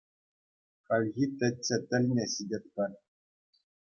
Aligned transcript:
Хальхи 0.85 1.25
Теччӗ 1.41 1.77
тӗлне 1.91 2.25
ҫитетпӗр. 2.33 2.91